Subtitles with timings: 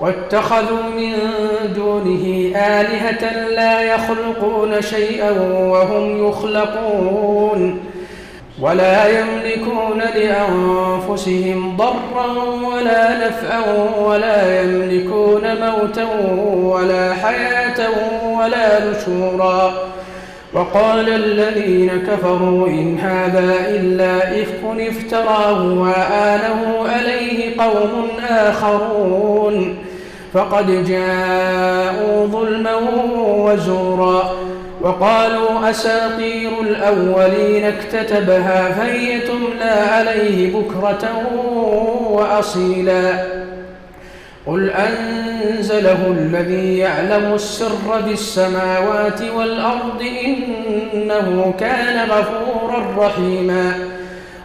[0.00, 1.12] واتخذوا من
[1.74, 5.30] دونه آلهة لا يخلقون شيئا
[5.72, 7.80] وهم يخلقون
[8.60, 12.26] ولا يملكون لأنفسهم ضرا
[12.74, 13.62] ولا نفعا
[13.98, 16.08] ولا يملكون موتا
[16.54, 17.88] ولا حياة
[18.38, 19.72] ولا نشورا.
[20.54, 29.76] وقال الذين كفروا إن هذا إلا إفك افتراه وآله عليه قوم آخرون.
[30.34, 32.74] فقد جاءوا ظلما
[33.26, 34.32] وزورا
[34.80, 41.26] وقالوا أساطير الأولين اكتتبها فهي تملى عليه بكرة
[42.10, 43.24] وأصيلا.
[44.46, 50.02] قل أنزله الذي يعلم السر في السماوات والأرض
[50.94, 53.74] إنه كان غفورا رحيما.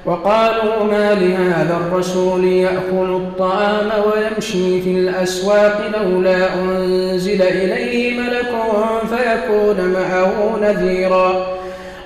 [0.05, 8.51] وقالوا ما لهذا الرسول يأكل الطعام ويمشي في الأسواق لولا أنزل إليه ملك
[9.09, 11.47] فيكون معه نذيرا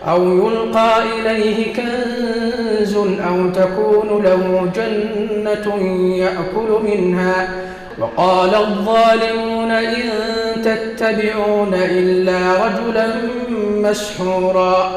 [0.08, 5.75] أو يلقى إليه كنز أو تكون له جنة
[6.16, 7.50] يأكل منها.
[8.00, 10.09] وقال الظالمون إن
[10.63, 13.08] تتبعون إلا رجلا
[13.75, 14.91] مسحورا.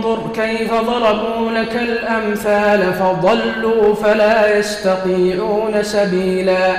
[0.00, 6.72] انظر كيف ضربوا لك الأمثال فضلوا فلا يستطيعون سبيلا.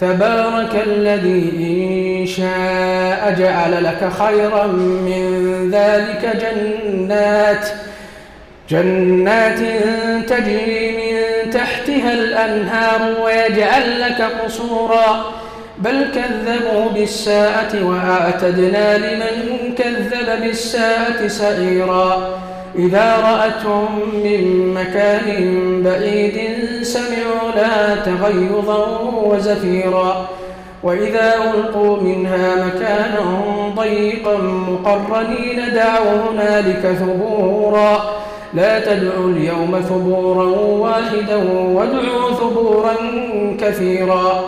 [0.00, 5.24] تبارك الذي إن شاء جعل لك خيرا من
[5.72, 7.68] ذلك جنات
[8.70, 9.58] جنات
[10.28, 15.24] تجري من تحتها الأنهار ويجعل لك قصورا.
[15.78, 22.38] بل كذبوا بالساعة وأعتدنا لمن كذب بالساعة سعيرا.
[22.76, 25.26] إذا رأتهم من مكان
[25.82, 26.38] بعيد
[26.82, 30.28] سمعوا لا تغيظا وزفيرا.
[30.82, 33.24] وإذا ألقوا منها مكانا
[33.76, 38.02] ضيقا مقرنين دعوا هنالك ثبورا.
[38.54, 42.94] لا تدعوا اليوم ثبورا واحدا وادعوا ثبورا
[43.60, 44.44] كثيرا.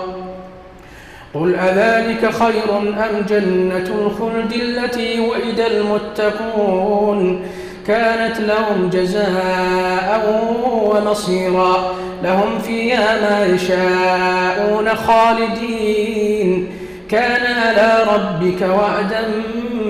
[1.35, 7.47] قل أذلك خير أم جنة الخلد التي وعد المتقون؟
[7.87, 10.43] كانت لهم جزاء
[10.85, 11.95] ومصيرا.
[12.25, 16.69] لهم فيها ما يشاءون خالدين.
[17.11, 19.23] كان على ربك وعدا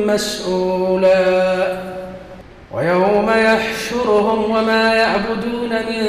[0.07, 1.91] مسؤولا.
[2.75, 6.05] ويوم يحشرهم وما يعبدون من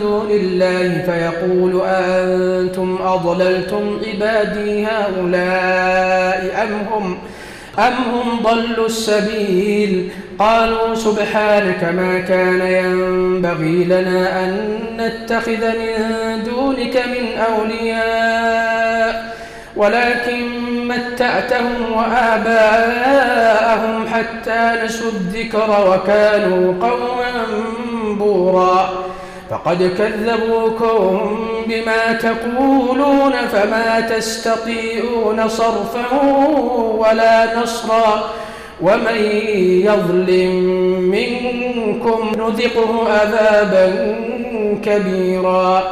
[0.00, 7.18] دون الله فيقول أنتم أضللتم عبادي هؤلاء أم هم
[7.78, 17.38] أم هم ضلوا السبيل؟ قالوا سبحانك ما كان ينبغي لنا أن نتخذ من دونك من
[17.38, 19.36] أولياء
[19.76, 20.48] ولكن
[20.88, 27.46] متعتهم وآباءهم حتى نسوا الذكر وكانوا قوما
[28.18, 29.07] بورا.
[29.50, 36.22] فقد كذبوكم بما تقولون فما تستطيعون صرفا
[36.98, 38.30] ولا نصرا
[38.82, 39.16] ومن
[39.84, 40.54] يظلم
[41.10, 44.16] منكم نذقه عذابا
[44.84, 45.82] كبيرا.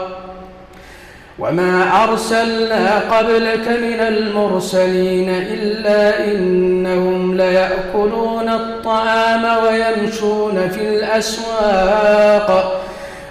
[1.38, 12.80] وما أرسلنا قبلك من المرسلين إلا إنهم ليأكلون الطعام ويمشون في الأسواق.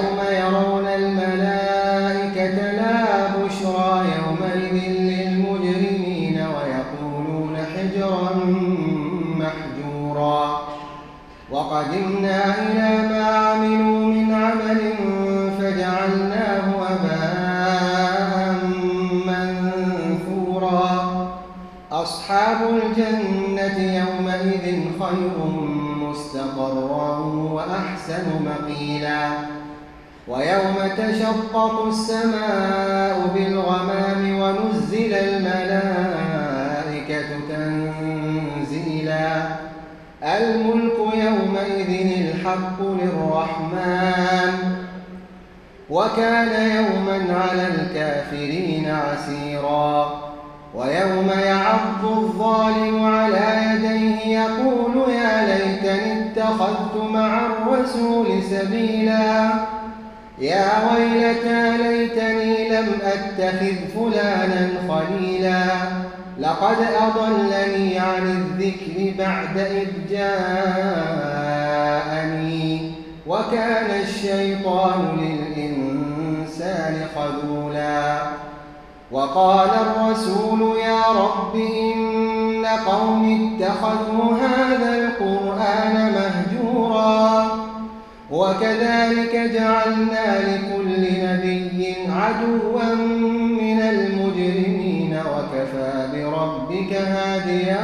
[0.00, 8.30] يوم يرون الملائكة لا بشرى يومئذ للمجرمين ويقولون حجرا
[9.40, 10.60] محجورا.
[11.50, 14.80] وقدمنا إلى ما عملوا من عمل
[15.58, 18.34] فجعلناه أباء
[19.26, 20.90] منثورا.
[21.92, 24.66] أصحاب الجنة يومئذ
[25.00, 25.36] خير
[25.96, 27.18] مستقرا
[27.52, 29.49] وأحسن مقيلا.
[30.30, 36.18] ويوم تشقق السماء بالغمام ونزل الملائكة
[37.48, 39.42] تنزيلا.
[40.22, 41.90] الملك يومئذ
[42.20, 44.52] الحق للرحمن.
[45.90, 50.20] وكان يوما على الكافرين عسيرا.
[50.74, 59.50] ويوم يعض الظالم على يديه يقول يا ليتني اتخذت مع الرسول سبيلا.
[60.40, 65.64] يا ويلتى ليتني لم أتخذ فلانا خليلا.
[66.38, 70.52] لقد أضلني عن الذكر بعد إذ جاءني.
[73.26, 78.18] وكان الشيطان للإنسان خذولا.
[79.12, 87.69] وقال الرسول يا رب إن قوم اتخذوا هذا القرآن مهجورا.
[88.30, 92.94] وكذلك جعلنا لكل نبي عدوا
[93.60, 97.80] من المجرمين وكفى بربك هاديا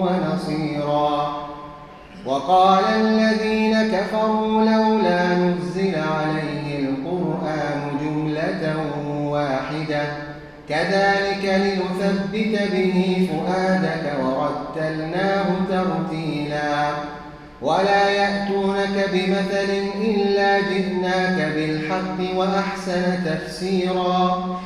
[0.00, 1.36] ونصيرا.
[2.26, 8.76] وقال الذين كفروا لولا نزل عليه القرآن جملة
[9.30, 10.02] واحدة.
[10.68, 16.90] كذلك لنثبت به فؤادك ورتلناه ترتيلا.
[17.62, 19.70] ولا يأتونك بمثل
[20.04, 24.60] إلا جئناك بالحق وأحسن تفسيرا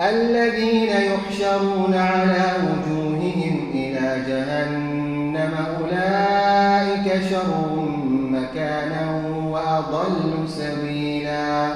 [0.00, 7.88] الذين يحشرون على وجوههم إلى جهنم أولئك شر
[8.30, 11.68] مكانا وأضل سبيلا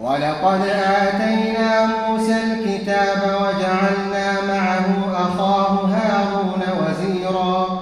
[0.00, 7.81] ولقد آتينا موسى الكتاب وجعلنا معه أخاه هارون وزيرا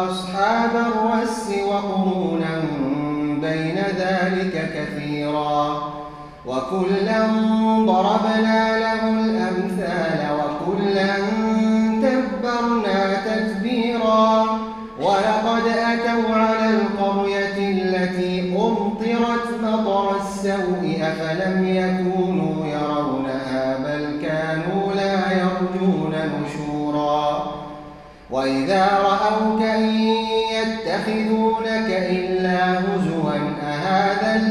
[0.61, 2.61] وأصحاب الرس وقرونا
[3.41, 5.93] بين ذلك كثيرا.
[6.45, 7.27] وكلا
[7.85, 9.20] ضربنا له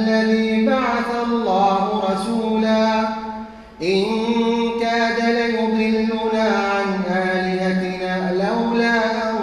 [0.01, 3.01] الذي بعث الله رسولا
[3.83, 4.05] إن
[4.81, 8.97] كاد ليضلنا عن آلهتنا لولا
[9.31, 9.37] أن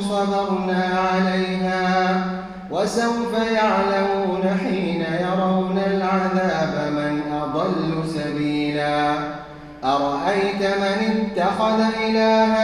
[0.00, 2.24] صبرنا عليها
[2.70, 9.14] وسوف يعلمون حين يرون العذاب من أضل سبيلا
[9.84, 12.63] أرأيت من اتخذ إلهه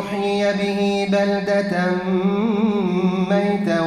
[0.00, 1.86] لنحيي به بلدة
[3.30, 3.80] ميتا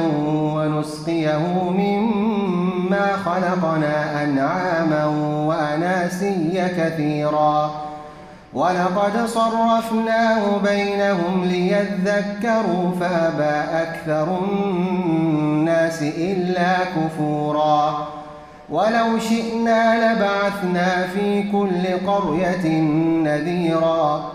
[0.54, 5.06] ونسقيه مما خلقنا أنعاما
[5.46, 7.70] وأناسيا كثيرا
[8.54, 18.08] ولقد صرفناه بينهم ليذكروا فأبى أكثر الناس إلا كفورا
[18.70, 22.80] ولو شئنا لبعثنا في كل قرية
[23.24, 24.34] نذيرا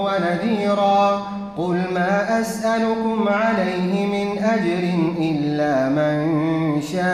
[2.41, 4.83] أسألكم عليه من أجر
[5.19, 7.11] إلا من شاء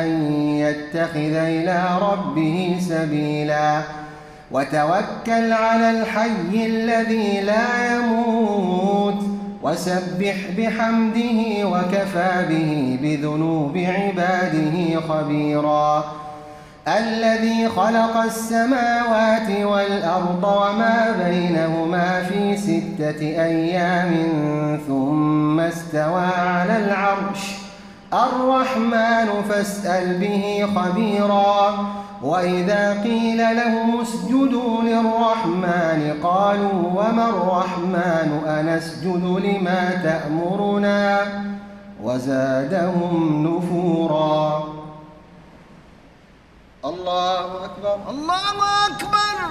[0.00, 3.80] أن يتخذ إلى ربه سبيلا.
[4.50, 9.24] وتوكل على الحي الذي لا يموت.
[9.62, 16.04] وسبح بحمده وكفى به بذنوب عباده خبيراً.
[16.88, 24.12] الذي خلق السماوات والأرض وما بينهما في ستة أيام
[24.88, 27.54] ثم استوى على العرش.
[28.12, 31.86] الرحمن فاسأل به خبيرا.
[32.22, 41.18] وإذا قيل لهم اسجدوا للرحمن قالوا وما الرحمن؟ أنسجد لما تأمرنا.
[42.02, 44.64] وزادهم نفورا.
[46.84, 47.98] الله أكبر.
[48.10, 49.50] الله أكبر.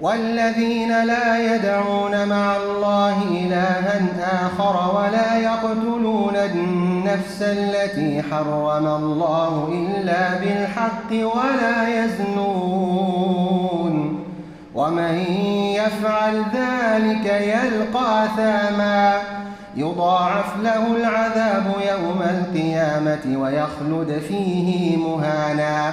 [0.00, 4.00] والذين لا يدعون مع الله إلها
[4.46, 13.40] آخر ولا يقتلون النفس التي حرم الله إلا بالحق ولا يزنون.
[14.74, 15.14] ومن
[15.74, 19.18] يفعل ذلك يلقى ثاما.
[19.76, 25.92] يضاعف له العذاب يوم القيامة ويخلد فيه مهانا.